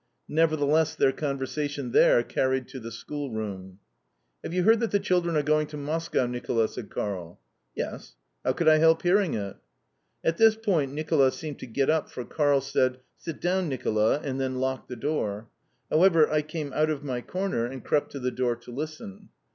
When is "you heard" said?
4.51-4.79